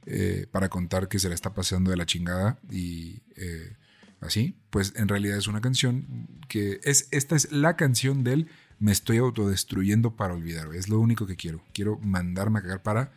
eh, 0.07 0.47
para 0.51 0.69
contar 0.69 1.09
que 1.09 1.19
se 1.19 1.29
la 1.29 1.35
está 1.35 1.53
paseando 1.53 1.91
de 1.91 1.97
la 1.97 2.07
chingada 2.07 2.59
y 2.71 3.23
eh, 3.35 3.77
así, 4.21 4.57
pues 4.71 4.95
en 4.97 5.09
realidad 5.09 5.37
es 5.39 5.47
una 5.47 5.61
canción 5.61 6.29
que 6.49 6.81
es, 6.85 7.09
esta 7.11 7.37
es 7.37 7.53
la 7.53 7.77
canción 7.77 8.25
del 8.25 8.49
me 8.79 8.93
estoy 8.93 9.19
autodestruyendo 9.19 10.17
para 10.17 10.35
olvidar, 10.35 10.75
es 10.75 10.89
lo 10.89 11.01
único 11.01 11.27
que 11.27 11.37
quiero, 11.37 11.63
quiero 11.73 11.99
mandarme 11.99 12.59
a 12.59 12.63
cagar 12.63 12.83
para 12.83 13.13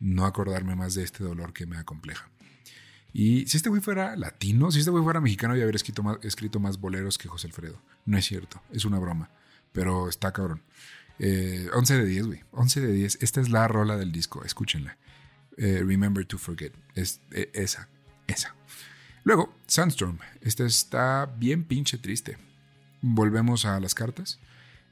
no 0.00 0.26
acordarme 0.26 0.74
más 0.76 0.94
de 0.94 1.04
este 1.04 1.22
dolor 1.22 1.52
que 1.52 1.66
me 1.66 1.76
acompleja. 1.76 2.28
Y 3.12 3.46
si 3.46 3.56
este 3.56 3.68
güey 3.68 3.80
fuera 3.80 4.16
latino, 4.16 4.72
si 4.72 4.80
este 4.80 4.90
güey 4.90 5.04
fuera 5.04 5.20
mexicano, 5.20 5.54
ya 5.56 5.62
habría 5.62 5.76
escrito 5.76 6.02
más, 6.02 6.18
escrito 6.22 6.58
más 6.58 6.80
boleros 6.80 7.16
que 7.16 7.28
José 7.28 7.46
Alfredo. 7.46 7.80
No 8.04 8.18
es 8.18 8.24
cierto, 8.24 8.60
es 8.72 8.84
una 8.84 8.98
broma. 8.98 9.30
Pero 9.72 10.08
está 10.08 10.32
cabrón. 10.32 10.62
11 11.18 11.94
eh, 11.94 11.96
de 11.96 12.04
10, 12.06 12.26
güey. 12.26 12.42
11 12.50 12.80
de 12.80 12.92
10. 12.92 13.18
Esta 13.22 13.40
es 13.40 13.50
la 13.50 13.68
rola 13.68 13.96
del 13.96 14.10
disco, 14.10 14.44
escúchenla. 14.44 14.98
Eh, 15.56 15.82
Remember 15.86 16.26
to 16.26 16.38
Forget. 16.38 16.72
Es 16.96 17.20
e, 17.30 17.50
esa, 17.54 17.88
esa. 18.26 18.56
Luego, 19.24 19.54
Sandstorm. 19.66 20.18
Esta 20.42 20.66
está 20.66 21.26
bien 21.38 21.64
pinche 21.64 21.96
triste. 21.96 22.36
Volvemos 23.00 23.64
a 23.64 23.80
las 23.80 23.94
cartas. 23.94 24.38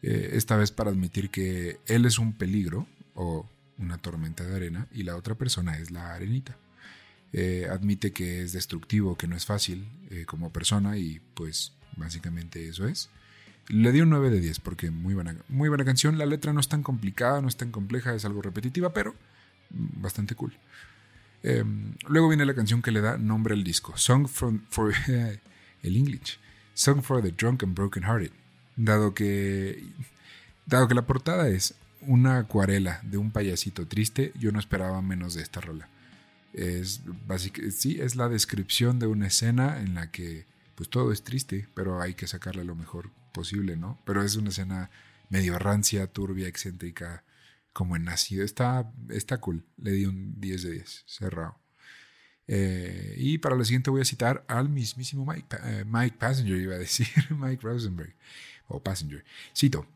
Eh, 0.02 0.30
esta 0.32 0.56
vez 0.56 0.72
para 0.72 0.90
admitir 0.90 1.30
que 1.30 1.78
él 1.86 2.06
es 2.06 2.18
un 2.18 2.32
peligro 2.32 2.86
o 3.14 3.46
una 3.78 3.98
tormenta 3.98 4.44
de 4.44 4.56
arena 4.56 4.88
y 4.90 5.02
la 5.02 5.16
otra 5.16 5.34
persona 5.34 5.78
es 5.78 5.90
la 5.90 6.14
arenita. 6.14 6.56
Eh, 7.34 7.68
admite 7.70 8.12
que 8.12 8.42
es 8.42 8.52
destructivo, 8.52 9.16
que 9.16 9.26
no 9.26 9.36
es 9.36 9.44
fácil 9.44 9.86
eh, 10.10 10.24
como 10.26 10.50
persona 10.50 10.96
y 10.96 11.20
pues 11.34 11.72
básicamente 11.96 12.66
eso 12.66 12.86
es. 12.88 13.10
Le 13.68 13.92
di 13.92 14.00
un 14.00 14.10
9 14.10 14.30
de 14.30 14.40
10 14.40 14.60
porque 14.60 14.90
muy 14.90 15.12
buena, 15.12 15.36
muy 15.48 15.68
buena 15.68 15.84
canción. 15.84 16.16
La 16.16 16.26
letra 16.26 16.54
no 16.54 16.60
es 16.60 16.68
tan 16.68 16.82
complicada, 16.82 17.42
no 17.42 17.48
es 17.48 17.58
tan 17.58 17.70
compleja, 17.70 18.14
es 18.14 18.24
algo 18.24 18.40
repetitiva, 18.40 18.94
pero 18.94 19.14
bastante 19.70 20.34
cool. 20.34 20.54
Em, 21.42 21.94
luego 22.06 22.28
viene 22.28 22.46
la 22.46 22.54
canción 22.54 22.82
que 22.82 22.92
le 22.92 23.00
da 23.00 23.18
nombre 23.18 23.54
al 23.54 23.64
disco, 23.64 23.96
Song 23.96 24.28
for 24.28 24.52
English, 25.82 26.38
Song 26.74 27.02
for 27.02 27.22
the 27.22 27.32
Drunk 27.32 27.62
and 27.62 27.74
Broken 27.74 28.04
Hearted. 28.04 28.30
Dado 28.76 29.14
que, 29.14 29.84
dado 30.66 30.88
que 30.88 30.94
la 30.94 31.02
portada 31.02 31.48
es 31.48 31.74
una 32.00 32.38
acuarela 32.38 33.00
de 33.02 33.18
un 33.18 33.30
payasito 33.30 33.86
triste, 33.86 34.32
yo 34.38 34.52
no 34.52 34.58
esperaba 34.58 35.02
menos 35.02 35.34
de 35.34 35.42
esta 35.42 35.60
rola. 35.60 35.88
Es 36.52 37.02
sí, 37.70 38.00
es 38.00 38.16
la 38.16 38.28
descripción 38.28 38.98
de 38.98 39.06
una 39.06 39.28
escena 39.28 39.80
en 39.80 39.94
la 39.94 40.10
que 40.10 40.46
pues 40.74 40.88
todo 40.88 41.12
es 41.12 41.22
triste, 41.22 41.68
pero 41.74 42.00
hay 42.00 42.14
que 42.14 42.26
sacarle 42.26 42.64
lo 42.64 42.74
mejor 42.74 43.10
posible, 43.32 43.76
¿no? 43.76 43.98
Pero 44.04 44.22
es 44.22 44.36
una 44.36 44.50
escena 44.50 44.90
medio 45.28 45.58
rancia, 45.58 46.06
turbia, 46.06 46.48
excéntrica, 46.48 47.24
como 47.72 47.96
en 47.96 48.04
nacido. 48.04 48.44
Está, 48.44 48.92
está 49.10 49.38
cool. 49.38 49.64
Le 49.76 49.92
di 49.92 50.06
un 50.06 50.40
10 50.40 50.62
de 50.62 50.70
10, 50.72 51.04
cerrado. 51.06 51.58
Eh, 52.48 53.14
y 53.18 53.38
para 53.38 53.56
la 53.56 53.64
siguiente 53.64 53.90
voy 53.90 54.02
a 54.02 54.04
citar 54.04 54.44
al 54.48 54.68
mismísimo 54.68 55.24
Mike, 55.24 55.56
eh, 55.64 55.84
Mike 55.86 56.16
Passenger, 56.18 56.56
iba 56.56 56.74
a 56.74 56.78
decir, 56.78 57.06
Mike 57.30 57.62
Rosenberg, 57.62 58.14
o 58.68 58.82
Passenger. 58.82 59.24
Cito, 59.56 59.86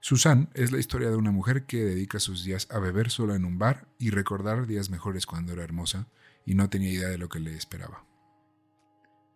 Susan 0.00 0.50
es 0.54 0.72
la 0.72 0.78
historia 0.78 1.10
de 1.10 1.16
una 1.16 1.30
mujer 1.30 1.66
que 1.66 1.84
dedica 1.84 2.18
sus 2.18 2.44
días 2.44 2.66
a 2.70 2.78
beber 2.78 3.10
sola 3.10 3.36
en 3.36 3.44
un 3.44 3.58
bar 3.58 3.86
y 3.98 4.10
recordar 4.10 4.66
días 4.66 4.90
mejores 4.90 5.26
cuando 5.26 5.52
era 5.52 5.62
hermosa 5.62 6.08
y 6.46 6.54
no 6.54 6.70
tenía 6.70 6.90
idea 6.90 7.08
de 7.08 7.18
lo 7.18 7.28
que 7.28 7.38
le 7.38 7.54
esperaba. 7.54 8.06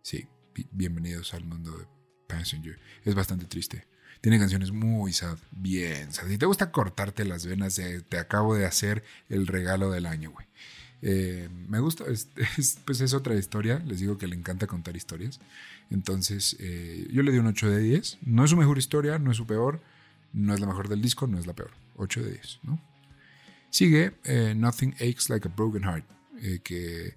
Sí, 0.02 0.26
bienvenidos 0.72 1.34
al 1.34 1.44
mundo 1.44 1.76
de 1.76 1.86
Passenger. 2.28 2.78
Es 3.04 3.14
bastante 3.14 3.46
triste. 3.46 3.86
Tiene 4.24 4.38
canciones 4.38 4.72
muy 4.72 5.12
sad, 5.12 5.36
bien 5.50 6.10
sad. 6.10 6.28
Si 6.28 6.38
te 6.38 6.46
gusta 6.46 6.72
cortarte 6.72 7.26
las 7.26 7.44
venas, 7.44 7.78
eh, 7.78 8.00
te 8.08 8.16
acabo 8.16 8.54
de 8.54 8.64
hacer 8.64 9.04
el 9.28 9.46
regalo 9.46 9.90
del 9.90 10.06
año, 10.06 10.30
güey. 10.30 10.46
Eh, 11.02 11.50
me 11.68 11.78
gusta, 11.78 12.04
pues 12.86 13.00
es 13.02 13.12
otra 13.12 13.34
historia. 13.34 13.82
Les 13.84 14.00
digo 14.00 14.16
que 14.16 14.26
le 14.26 14.34
encanta 14.34 14.66
contar 14.66 14.96
historias. 14.96 15.40
Entonces, 15.90 16.56
eh, 16.58 17.06
yo 17.12 17.22
le 17.22 17.32
di 17.32 17.38
un 17.38 17.48
8 17.48 17.68
de 17.68 17.80
10. 17.80 18.20
No 18.22 18.44
es 18.44 18.50
su 18.50 18.56
mejor 18.56 18.78
historia, 18.78 19.18
no 19.18 19.30
es 19.30 19.36
su 19.36 19.46
peor 19.46 19.82
no 20.32 20.54
es 20.54 20.60
la 20.60 20.68
mejor 20.68 20.88
del 20.88 21.02
disco, 21.02 21.26
no 21.26 21.38
es 21.38 21.46
la 21.46 21.52
peor. 21.52 21.72
8 21.96 22.22
de 22.22 22.30
10, 22.30 22.60
¿no? 22.62 22.80
Sigue 23.68 24.14
Nothing 24.56 24.94
Aches 24.94 25.28
Like 25.28 25.48
a 25.48 25.52
Broken 25.54 25.82
Heart, 25.82 26.06
que 26.62 27.14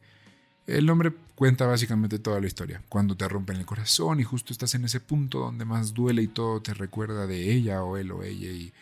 el 0.67 0.85
nombre 0.85 1.13
cuenta 1.35 1.65
básicamente 1.65 2.19
toda 2.19 2.39
la 2.39 2.47
historia. 2.47 2.83
Cuando 2.89 3.15
te 3.15 3.27
rompen 3.27 3.57
el 3.57 3.65
corazón 3.65 4.19
y 4.19 4.23
justo 4.23 4.51
estás 4.53 4.75
en 4.75 4.85
ese 4.85 4.99
punto 4.99 5.39
donde 5.39 5.65
más 5.65 5.93
duele 5.93 6.21
y 6.21 6.27
todo 6.27 6.61
te 6.61 6.73
recuerda 6.73 7.25
de 7.25 7.51
ella 7.53 7.83
o 7.83 7.97
él 7.97 8.11
o 8.11 8.23
ella 8.23 8.51
y, 8.51 8.73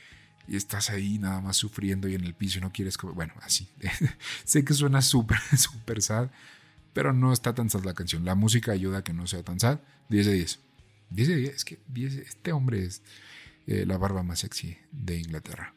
estás 0.48 0.92
ahí 0.92 1.18
nada 1.18 1.42
más 1.42 1.58
sufriendo 1.58 2.08
y 2.08 2.14
en 2.14 2.24
el 2.24 2.36
piso 2.36 2.60
y 2.60 2.62
no 2.62 2.72
quieres 2.72 2.98
comer. 2.98 3.16
Bueno, 3.16 3.34
así. 3.42 3.68
sé 4.44 4.64
que 4.64 4.76
suena 4.76 5.02
súper, 5.02 5.40
súper 5.58 6.04
sad, 6.04 6.30
pero 6.94 7.14
no 7.14 7.34
está 7.34 7.56
tan 7.56 7.70
sad 7.70 7.84
la 7.84 7.96
canción. 7.96 8.26
La 8.26 8.36
música 8.36 8.72
ayuda 8.72 9.00
a 9.00 9.04
que 9.04 9.14
no 9.14 9.26
sea 9.26 9.42
tan 9.42 9.60
sad. 9.60 9.80
10 10.10 10.26
de 10.26 10.34
10. 10.34 10.60
10 11.10 11.28
de 11.28 11.36
10. 11.36 11.56
Es 11.56 11.66
que 11.66 11.80
10, 11.88 12.14
este 12.14 12.52
hombre 12.52 12.86
es 12.86 13.02
eh, 13.68 13.86
la 13.88 13.98
barba 13.98 14.22
más 14.22 14.40
sexy 14.40 14.78
de 14.92 15.18
Inglaterra. 15.18 15.74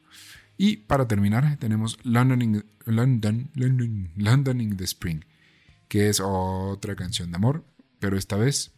Y 0.59 0.79
para 0.79 1.09
terminar, 1.09 1.57
tenemos 1.59 1.99
London 2.03 2.43
in, 2.43 2.65
London, 2.85 3.51
London, 3.55 4.61
in 4.61 4.77
the 4.77 4.85
Spring, 4.85 5.25
que 5.89 6.09
es 6.09 6.21
otra 6.21 6.95
canción 6.95 7.31
de 7.31 7.37
amor, 7.37 7.65
pero 7.99 8.17
esta 8.17 8.37
vez 8.37 8.73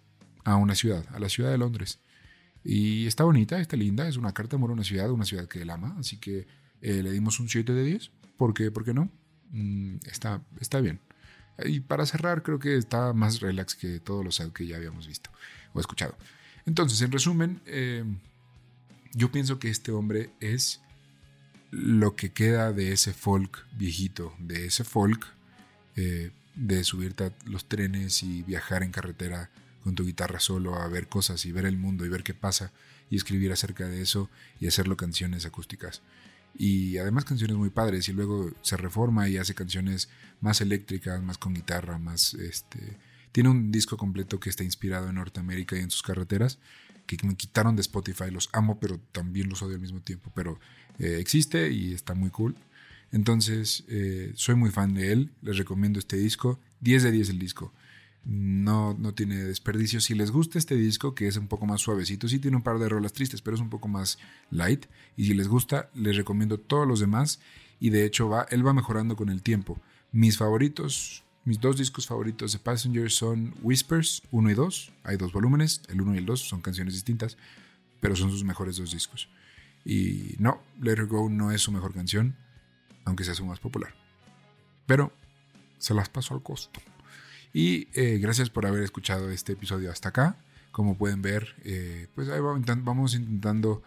a 0.44 0.56
una 0.56 0.74
ciudad, 0.74 1.04
a 1.12 1.18
la 1.18 1.28
ciudad 1.28 1.50
de 1.50 1.58
Londres. 1.58 1.98
Y 2.62 3.06
está 3.06 3.24
bonita, 3.24 3.60
está 3.60 3.76
linda, 3.76 4.08
es 4.08 4.16
una 4.16 4.32
carta 4.32 4.50
de 4.50 4.56
amor 4.56 4.70
a 4.70 4.74
una 4.74 4.84
ciudad, 4.84 5.10
una 5.10 5.24
ciudad 5.24 5.48
que 5.48 5.62
él 5.62 5.70
ama, 5.70 5.96
así 5.98 6.18
que 6.18 6.46
eh, 6.82 7.02
le 7.02 7.10
dimos 7.10 7.40
un 7.40 7.48
7 7.48 7.72
de 7.72 7.84
10. 7.84 8.10
¿Por 8.36 8.54
qué? 8.54 8.70
¿Por 8.70 8.84
qué 8.84 8.94
no? 8.94 9.10
Mm, 9.50 9.96
está, 10.06 10.42
está 10.60 10.80
bien. 10.80 11.00
Y 11.64 11.80
para 11.80 12.06
cerrar, 12.06 12.42
creo 12.42 12.58
que 12.58 12.76
está 12.76 13.12
más 13.12 13.40
relax 13.40 13.74
que 13.74 14.00
todos 14.00 14.24
los 14.24 14.40
que 14.52 14.66
ya 14.66 14.76
habíamos 14.76 15.06
visto 15.06 15.30
o 15.72 15.80
escuchado. 15.80 16.16
Entonces, 16.66 17.00
en 17.02 17.12
resumen, 17.12 17.60
eh, 17.66 18.04
yo 19.12 19.30
pienso 19.30 19.58
que 19.58 19.68
este 19.68 19.92
hombre 19.92 20.30
es 20.40 20.80
lo 21.70 22.16
que 22.16 22.32
queda 22.32 22.72
de 22.72 22.92
ese 22.92 23.12
folk 23.12 23.66
viejito, 23.76 24.34
de 24.38 24.66
ese 24.66 24.84
folk 24.84 25.26
eh, 25.96 26.30
de 26.60 26.84
subirte 26.84 27.24
a 27.24 27.32
los 27.46 27.64
trenes 27.64 28.22
y 28.22 28.42
viajar 28.42 28.82
en 28.82 28.92
carretera 28.92 29.50
con 29.82 29.94
tu 29.94 30.04
guitarra 30.04 30.40
solo 30.40 30.76
a 30.76 30.86
ver 30.88 31.08
cosas 31.08 31.46
y 31.46 31.52
ver 31.52 31.64
el 31.64 31.78
mundo 31.78 32.04
y 32.04 32.10
ver 32.10 32.22
qué 32.22 32.34
pasa 32.34 32.70
y 33.08 33.16
escribir 33.16 33.50
acerca 33.50 33.88
de 33.88 34.02
eso 34.02 34.28
y 34.60 34.66
hacerlo 34.66 34.96
canciones 34.96 35.46
acústicas. 35.46 36.02
Y 36.54 36.98
además 36.98 37.24
canciones 37.24 37.56
muy 37.56 37.70
padres 37.70 38.08
y 38.08 38.12
luego 38.12 38.52
se 38.60 38.76
reforma 38.76 39.28
y 39.28 39.38
hace 39.38 39.54
canciones 39.54 40.10
más 40.40 40.60
eléctricas, 40.60 41.22
más 41.22 41.38
con 41.38 41.54
guitarra, 41.54 41.98
más 41.98 42.34
este... 42.34 42.98
Tiene 43.32 43.48
un 43.48 43.70
disco 43.70 43.96
completo 43.96 44.40
que 44.40 44.50
está 44.50 44.64
inspirado 44.64 45.08
en 45.08 45.14
Norteamérica 45.14 45.76
y 45.76 45.80
en 45.80 45.90
sus 45.90 46.02
carreteras 46.02 46.58
que 47.06 47.16
me 47.24 47.36
quitaron 47.36 47.76
de 47.76 47.82
Spotify. 47.82 48.28
Los 48.30 48.50
amo, 48.52 48.80
pero 48.80 49.00
también 49.12 49.48
los 49.48 49.62
odio 49.62 49.76
al 49.76 49.80
mismo 49.80 50.00
tiempo. 50.00 50.32
Pero 50.34 50.58
eh, 50.98 51.18
existe 51.20 51.70
y 51.70 51.94
está 51.94 52.14
muy 52.14 52.30
cool. 52.30 52.56
Entonces, 53.12 53.84
eh, 53.88 54.32
soy 54.34 54.54
muy 54.54 54.70
fan 54.70 54.94
de 54.94 55.12
él. 55.12 55.30
Les 55.42 55.56
recomiendo 55.56 55.98
este 55.98 56.16
disco. 56.16 56.60
10 56.80 57.02
de 57.02 57.10
10 57.12 57.30
el 57.30 57.38
disco. 57.38 57.72
No, 58.24 58.94
no 58.98 59.14
tiene 59.14 59.36
desperdicio. 59.36 60.00
Si 60.00 60.14
les 60.14 60.30
gusta 60.30 60.58
este 60.58 60.76
disco, 60.76 61.14
que 61.14 61.26
es 61.26 61.36
un 61.36 61.48
poco 61.48 61.66
más 61.66 61.80
suavecito, 61.80 62.28
sí 62.28 62.38
tiene 62.38 62.56
un 62.56 62.62
par 62.62 62.78
de 62.78 62.88
rolas 62.88 63.12
tristes, 63.12 63.42
pero 63.42 63.56
es 63.56 63.60
un 63.60 63.70
poco 63.70 63.88
más 63.88 64.18
light. 64.50 64.86
Y 65.16 65.26
si 65.26 65.34
les 65.34 65.48
gusta, 65.48 65.90
les 65.94 66.16
recomiendo 66.16 66.58
todos 66.58 66.86
los 66.86 67.00
demás. 67.00 67.40
Y 67.80 67.90
de 67.90 68.04
hecho, 68.04 68.28
va, 68.28 68.46
él 68.50 68.66
va 68.66 68.74
mejorando 68.74 69.16
con 69.16 69.28
el 69.28 69.42
tiempo. 69.42 69.80
Mis 70.12 70.36
favoritos 70.36 71.24
mis 71.44 71.58
dos 71.58 71.78
discos 71.78 72.06
favoritos 72.06 72.52
de 72.52 72.58
Passenger 72.58 73.10
son 73.10 73.54
Whispers 73.62 74.22
1 74.30 74.50
y 74.50 74.54
2. 74.54 74.92
Hay 75.04 75.16
dos 75.16 75.32
volúmenes, 75.32 75.80
el 75.88 76.02
1 76.02 76.14
y 76.14 76.18
el 76.18 76.26
2 76.26 76.38
son 76.38 76.60
canciones 76.60 76.92
distintas, 76.92 77.38
pero 78.00 78.14
son 78.14 78.30
sus 78.30 78.44
mejores 78.44 78.76
dos 78.76 78.92
discos. 78.92 79.28
Y 79.84 80.34
no, 80.38 80.60
Let 80.82 80.92
Her 80.92 81.06
Go 81.06 81.30
no 81.30 81.50
es 81.50 81.62
su 81.62 81.72
mejor 81.72 81.94
canción, 81.94 82.36
aunque 83.04 83.25
sea 83.25 83.35
su 83.35 83.45
más 83.45 83.61
popular. 83.61 83.95
Pero 84.87 85.12
se 85.78 85.95
las 85.95 86.09
paso 86.09 86.35
al 86.35 86.42
costo. 86.42 86.80
Y 87.52 87.88
eh, 87.95 88.19
gracias 88.19 88.50
por 88.50 88.66
haber 88.66 88.83
escuchado 88.83 89.30
este 89.30 89.52
episodio 89.52 89.90
hasta 89.90 90.11
acá. 90.11 90.37
Como 90.71 90.97
pueden 90.97 91.21
ver, 91.21 91.57
eh, 91.64 92.07
pues 92.14 92.28
ahí 92.28 92.40
vamos 92.40 93.14
intentando 93.14 93.83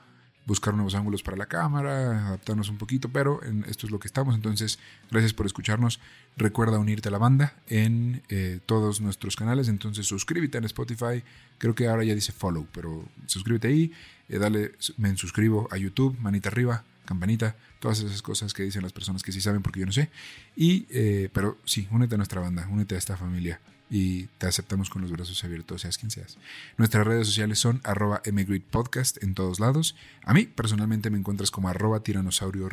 buscar 0.46 0.74
nuevos 0.74 0.96
ángulos 0.96 1.24
para 1.24 1.38
la 1.38 1.46
cámara, 1.46 2.28
adaptarnos 2.28 2.68
un 2.68 2.78
poquito, 2.78 3.10
pero 3.10 3.40
esto 3.68 3.88
es 3.88 3.92
lo 3.92 4.00
que 4.00 4.08
estamos. 4.08 4.36
Entonces, 4.36 4.80
gracias 5.10 5.34
por 5.34 5.46
escucharnos. 5.46 6.02
Recuerda 6.36 6.80
unirte 6.80 7.08
a 7.08 7.12
la 7.12 7.18
banda 7.18 7.56
en 7.68 8.22
eh, 8.28 8.60
todos 8.66 9.00
nuestros 9.00 9.38
canales. 9.38 9.70
Entonces, 9.70 10.06
suscríbete 10.06 10.58
en 10.58 10.66
Spotify. 10.66 11.24
Creo 11.58 11.76
que 11.76 11.88
ahora 11.88 12.04
ya 12.04 12.16
dice 12.16 12.34
follow, 12.34 12.68
pero 12.74 13.06
suscríbete 13.28 13.70
ahí. 13.70 13.92
Dale, 14.28 14.74
me 14.98 15.16
suscribo 15.16 15.68
a 15.72 15.78
YouTube, 15.78 16.18
manita 16.20 16.50
arriba, 16.50 16.84
campanita, 17.06 17.56
todas 17.80 18.00
esas 18.00 18.22
cosas 18.22 18.54
que 18.54 18.64
dicen 18.64 18.82
las 18.82 18.94
personas 18.94 19.24
que 19.24 19.32
sí 19.32 19.42
saben 19.42 19.62
porque 19.62 19.80
yo 19.80 19.86
no 19.86 19.92
sé. 19.92 20.10
Y, 20.56 20.86
eh, 20.90 21.30
pero 21.34 21.58
sí, 21.66 21.88
únete 21.92 22.16
a 22.16 22.18
nuestra 22.18 22.42
banda, 22.42 22.68
únete 22.70 22.96
a 22.96 22.98
esta 22.98 23.18
familia 23.18 23.60
y 23.90 24.26
te 24.40 24.48
aceptamos 24.48 24.90
con 24.90 25.04
los 25.04 25.12
brazos 25.12 25.44
abiertos, 25.44 25.82
seas 25.82 26.00
quien 26.00 26.10
seas. 26.10 26.38
Nuestras 26.78 27.06
redes 27.06 27.28
sociales 27.28 27.60
son 27.60 27.80
arroba 27.84 28.24
Podcast 28.72 29.22
en 29.22 29.36
todos 29.36 29.60
lados. 29.60 29.96
A 30.24 30.34
mí 30.34 30.46
personalmente 30.46 31.10
me 31.12 31.20
encuentras 31.20 31.52
como 31.52 31.70
arroba 31.70 32.02
tiranosaurio 32.02 32.68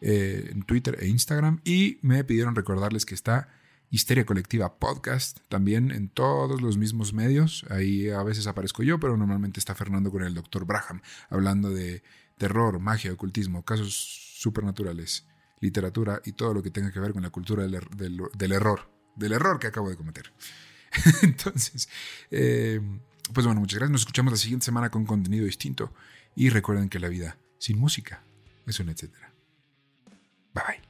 eh, 0.00 0.50
en 0.50 0.62
Twitter 0.64 0.98
e 1.00 1.06
Instagram. 1.06 1.60
Y 1.64 1.98
me 2.02 2.24
pidieron 2.24 2.56
recordarles 2.56 3.06
que 3.06 3.14
está 3.14 3.48
Histeria 3.90 4.26
Colectiva 4.26 4.74
Podcast 4.74 5.38
también 5.48 5.92
en 5.92 6.08
todos 6.08 6.60
los 6.60 6.78
mismos 6.78 7.12
medios. 7.12 7.64
Ahí 7.70 8.10
a 8.10 8.24
veces 8.24 8.48
aparezco 8.48 8.82
yo, 8.82 8.98
pero 8.98 9.16
normalmente 9.16 9.60
está 9.60 9.76
Fernando 9.76 10.10
con 10.10 10.24
el 10.24 10.34
doctor 10.34 10.66
Braham 10.66 11.00
hablando 11.30 11.70
de 11.70 12.02
terror, 12.36 12.78
magia, 12.78 13.12
ocultismo, 13.12 13.64
casos 13.64 13.94
supernaturales, 14.38 15.26
literatura 15.60 16.20
y 16.24 16.32
todo 16.32 16.54
lo 16.54 16.62
que 16.62 16.70
tenga 16.70 16.92
que 16.92 17.00
ver 17.00 17.12
con 17.12 17.22
la 17.22 17.30
cultura 17.30 17.62
del, 17.62 17.74
er-, 17.74 17.88
del 17.90 18.52
error 18.52 18.94
del 19.16 19.32
error 19.32 19.58
que 19.58 19.66
acabo 19.66 19.90
de 19.90 19.96
cometer. 19.96 20.32
Entonces, 21.22 21.88
eh, 22.30 22.80
pues 23.32 23.46
bueno, 23.46 23.60
muchas 23.60 23.78
gracias. 23.78 23.92
Nos 23.92 24.00
escuchamos 24.02 24.32
la 24.32 24.38
siguiente 24.38 24.64
semana 24.64 24.90
con 24.90 25.06
contenido 25.06 25.46
distinto. 25.46 25.92
Y 26.36 26.50
recuerden 26.50 26.88
que 26.88 26.98
la 26.98 27.08
vida 27.08 27.38
sin 27.58 27.78
música 27.78 28.24
es 28.66 28.80
un 28.80 28.88
etcétera. 28.88 29.32
Bye 30.52 30.64
bye. 30.66 30.83